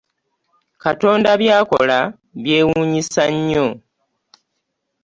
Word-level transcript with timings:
Katonda 0.83 1.29
byakola 1.41 1.99
byewunyisa 2.41 3.23
nnyo. 3.35 3.65